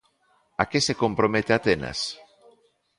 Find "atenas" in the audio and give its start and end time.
1.53-1.99